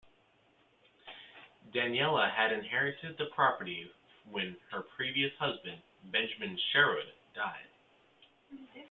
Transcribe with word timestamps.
Daniella 1.73 2.31
had 2.35 2.51
inherited 2.51 3.19
the 3.19 3.25
property 3.35 3.85
when 4.31 4.55
her 4.71 4.81
previous 4.97 5.31
husband, 5.39 5.77
Benjamin 6.11 6.57
Sherrod 6.73 7.05
died. 7.35 8.57